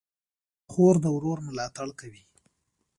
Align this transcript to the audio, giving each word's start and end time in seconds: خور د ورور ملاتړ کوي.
خور 0.71 0.95
د 1.03 1.05
ورور 1.15 1.37
ملاتړ 1.47 1.87
کوي. 1.99 2.23